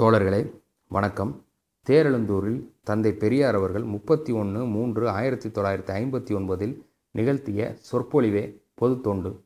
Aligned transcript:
தோழர்களே 0.00 0.52
வணக்கம். 0.88 1.44
தேரெழுந்தூரில் 1.90 2.70
தந்தை 2.84 3.12
பெரியார் 3.12 3.54
அவர்கள் 3.54 3.82
முப்பத்தி 3.82 4.32
ஒன்று 4.32 4.64
மூன்று 4.64 5.08
ஆயிரத்தி 5.08 5.48
தொள்ளாயிரத்தி 5.48 5.92
ஐம்பத்தி 6.00 6.32
ஒன்பதில் 6.38 6.82
நிகழ்த்திய 7.10 7.76
சொற்பொழிவே 7.92 8.62
பொது 8.74 9.00
தொண்டு. 9.00 9.44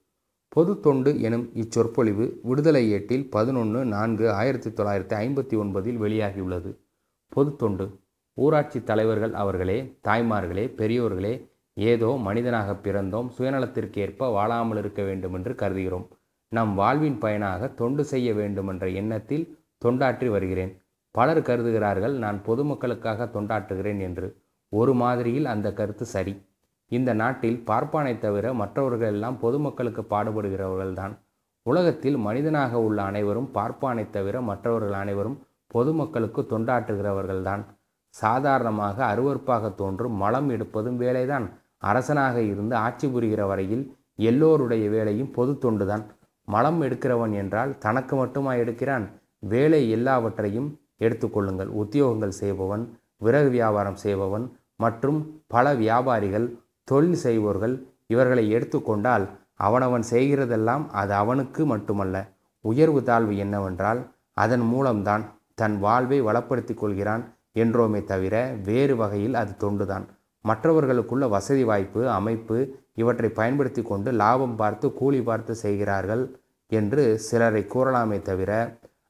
பொது 0.49 0.81
தொண்டு 0.81 1.21
எனும் 1.21 1.51
இச்சொற்பொழிவு 1.55 2.41
விடுதலை 2.43 2.91
ஏட்டில் 2.91 3.31
பதினொன்று 3.31 3.85
நான்கு 3.85 4.33
ஆயிரத்தி 4.33 4.71
தொள்ளாயிரத்தி 4.71 5.17
ஐம்பத்தி 5.27 5.57
ஒன்பதில் 5.63 6.01
வெளியாகியுள்ளது. 6.01 6.77
பொது 7.29 7.57
தொண்டு. 7.57 7.99
ஊராட்சி 8.35 8.83
தலைவர்கள் 8.83 9.35
அவர்களே 9.35 9.99
தாய்மார்களே 10.09 10.67
பெரியோர்களே 10.83 11.49
ஏதோ 11.75 12.17
மனிதனாக 12.21 12.73
பிறந்தோம் 12.73 13.31
சுயநலத்திற்கேற்ப 13.39 14.19
வாழாமல் 14.19 14.79
இருக்க 14.79 15.03
வேண்டும் 15.03 15.35
என்று 15.35 15.53
கருதுகிறோம். 15.53 16.09
நம் 16.49 16.75
வாழ்வின் 16.75 17.19
பயனாக 17.19 17.69
தொண்டு 17.69 18.05
செய்ய 18.05 18.35
வேண்டுமென்ற 18.35 18.89
எண்ணத்தில் 18.89 19.59
தொண்டாற்றி 19.85 20.27
வருகிறேன். 20.27 20.83
பலர் 21.11 21.43
கருதுகிறார்கள் 21.43 22.19
நான் 22.19 22.43
பொதுமக்களுக்காக 22.47 23.25
தொண்டாற்றுகிறேன் 23.25 24.01
என்று. 24.01 24.37
ஒரு 24.69 24.95
மாதிரியில் 24.95 25.47
அந்த 25.47 25.73
கருத்து 25.73 26.05
சரி. 26.05 26.49
இந்த 26.89 27.13
நாட்டில் 27.13 27.63
பார்ப்பானை 27.67 28.19
தவிர 28.19 28.53
மற்றவர்கள் 28.53 29.09
எல்லாம் 29.09 29.39
பொதுமக்களுக்கு 29.39 30.03
பாடுபடுகிறவர்கள்தான் 30.11 31.19
உலகத்தில் 31.63 32.17
மனிதனாக 32.17 32.81
உள்ள 32.81 33.03
அனைவரும் 33.03 33.51
பார்ப்பானை 33.55 34.11
தவிர 34.11 34.41
மற்றவர்கள் 34.41 34.93
அனைவரும் 34.93 35.47
பொதுமக்களுக்கு 35.67 36.47
தொண்டாற்றுகிறவர்கள்தான் 36.51 37.65
சாதாரணமாக 38.09 39.15
அருவறுப்பாக 39.15 39.75
தோன்றும் 39.75 40.13
மலம் 40.13 40.51
எடுப்பதும் 40.51 41.01
வேலைதான். 41.01 41.51
அரசனாக 41.79 42.43
இருந்து 42.43 42.77
ஆட்சி 42.77 43.09
புரிகிற 43.09 43.47
வரையில் 43.47 43.97
எல்லோருடைய 44.17 44.91
வேலையும் 44.91 45.31
பொது 45.31 45.53
தொண்டுதான். 45.53 46.05
மலம் 46.45 46.83
எடுக்கிறவன் 46.83 47.33
என்றால் 47.33 47.79
தனக்கு 47.79 48.17
மட்டுமா 48.17 48.53
எடுக்கிறான்? 48.53 49.07
வேலை 49.43 49.83
எல்லாவற்றையும் 49.91 50.69
எடுத்துக்கொள்ளுங்கள். 50.99 51.71
உத்தியோகங்கள் 51.83 52.39
செய்பவன் 52.41 52.85
விறகு 53.17 53.51
வியாபாரம் 53.51 53.99
செய்பவன் 54.05 54.45
மற்றும் 54.77 55.19
பல 55.47 55.75
வியாபாரிகள் 55.75 56.47
தொழில் 56.89 57.21
செய்வோர்கள் 57.25 57.75
இவர்களை 58.07 58.45
எடுத்துக்கொண்டால் 58.51 59.25
அவனவன் 59.67 60.05
செய்கிறதெல்லாம் 60.11 60.85
அது 61.01 61.13
அவனுக்கு 61.15 61.63
மட்டுமல்ல. 61.67 62.17
உயர்வு 62.65 63.01
தாழ்வு 63.03 63.35
என்னவென்றால் 63.37 64.01
அதன் 64.33 64.65
மூலம்தான் 64.73 65.25
தன் 65.55 65.77
வாழ்வை 65.79 66.19
வளப்படுத்தி 66.23 66.75
கொள்கிறான் 66.75 67.23
என்றோமே 67.55 68.01
தவிர 68.05 68.35
வேறு 68.69 68.95
வகையில் 68.97 69.35
அது 69.35 69.53
தொண்டுதான். 69.63 70.05
மற்றவர்களுக்குள்ள 70.45 71.25
வசதி 71.29 71.65
வாய்ப்பு 71.65 72.03
அமைப்பு 72.19 72.59
இவற்றை 72.95 73.31
பயன்படுத்தி 73.41 73.83
கொண்டு 73.83 74.11
லாபம் 74.13 74.55
பார்த்து 74.57 74.87
கூலி 74.93 75.21
பார்த்து 75.23 75.55
செய்கிறார்கள் 75.55 76.23
என்று 76.71 77.05
சிலரை 77.27 77.63
கூறலாமே 77.75 78.19
தவிர 78.23 78.53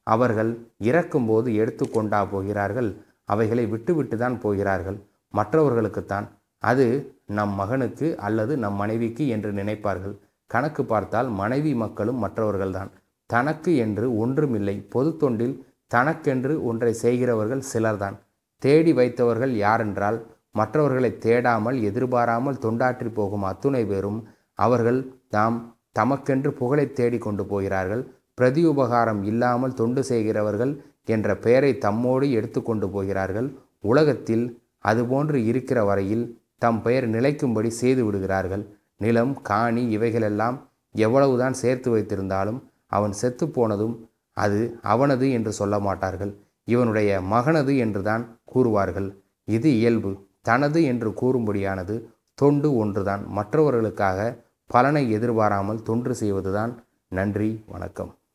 அவர்கள் 0.07 0.51
இறக்கும்போது 0.89 1.49
எடுத்து 1.53 1.85
கொண்டா 1.89 2.19
போகிறார்கள். 2.25 2.89
அவைகளை 3.25 3.65
விட்டுவிட்டு 3.65 4.17
தான் 4.17 4.37
போகிறார்கள். 4.39 4.97
மற்றவர்களுக்குத்தான். 5.33 6.27
அது 6.63 6.85
நம் 7.25 7.53
மகனுக்கு 7.53 8.07
அல்லது 8.19 8.57
நம் 8.57 8.75
மனைவிக்கு 8.75 9.25
என்று 9.27 9.51
நினைப்பார்கள். 9.53 10.15
கணக்கு 10.51 10.83
பார்த்தால் 10.85 11.29
மனைவி 11.41 11.73
மக்களும் 11.73 12.23
மற்றவர்கள்தான். 12.23 12.89
தனக்கு 13.25 13.71
என்று 13.75 14.05
ஒன்றுமில்லை. 14.17 14.75
பொது 14.89 15.11
தொண்டில் 15.21 15.55
தனக்கென்று 15.87 16.53
ஒன்றை 16.63 16.93
செய்கிறவர்கள் 16.93 17.63
சிலர்தான். 17.73 18.17
தேடி 18.61 18.91
வைத்தவர்கள் 18.93 19.53
யாரென்றால் 19.65 20.17
மற்றவர்களை 20.51 21.11
தேடாமல் 21.25 21.77
எதிர்பாராமல் 21.81 22.61
தொண்டாற்றி 22.61 23.09
போகும் 23.13 23.43
அத்துணை 23.43 23.83
பேரும் 23.85 24.19
அவர்கள் 24.59 24.99
தாம் 25.29 25.57
தமக்கென்று 25.99 26.49
புகழை 26.49 26.85
தேடி 26.93 27.17
கொண்டு 27.17 27.45
போகிறார்கள். 27.45 28.03
பிரதி 28.33 28.65
உபகாரம் 28.65 29.23
இல்லாமல் 29.23 29.73
தொண்டு 29.73 30.03
செய்கிறவர்கள் 30.03 30.83
என்ற 31.05 31.35
பெயரை 31.37 31.77
தம்மோடு 31.77 32.31
எடுத்துக்கொண்டு 32.31 32.89
போகிறார்கள். 32.89 33.57
உலகத்தில் 33.79 34.61
அதுபோன்று 34.85 35.33
இருக்கிற 35.33 35.83
வரையில் 35.83 36.39
தம் 36.57 36.81
பெயர் 36.81 37.07
நிலைக்கும்படி 37.09 37.67
செய்து 37.67 38.05
விடுகிறார்கள். 38.05 38.63
நிலம் 38.97 39.41
காணி 39.41 39.89
இவைகளெல்லாம் 39.89 40.69
எவ்வளவுதான் 40.91 41.53
சேர்த்து 41.53 41.95
வைத்திருந்தாலும் 41.95 42.59
அவன் 42.87 43.11
செத்து 43.11 43.49
போனதும் 43.49 44.09
அது 44.33 44.79
அவனது 44.81 45.31
என்று 45.31 45.51
சொல்ல 45.51 45.79
மாட்டார்கள். 45.79 46.33
இவனுடைய 46.63 47.21
மகனது 47.21 47.77
என்றுதான் 47.77 48.39
கூறுவார்கள். 48.53 49.09
இது 49.45 49.77
இயல்பு. 49.77 50.11
தனது 50.41 50.83
என்று 50.83 51.09
கூறும்படியானது 51.09 51.95
தொண்டு 52.33 52.75
ஒன்றுதான். 52.75 53.27
மற்றவர்களுக்காக 53.27 54.37
பலனை 54.67 55.11
எதிர்பாராமல் 55.11 55.83
தொன்று 55.83 56.15
செய்வதுதான். 56.15 56.83
நன்றி 57.09 57.63
வணக்கம். 57.67 58.11